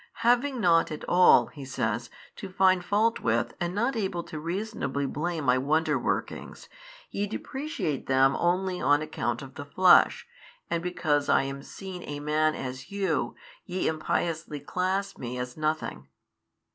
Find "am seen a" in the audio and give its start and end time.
11.43-12.19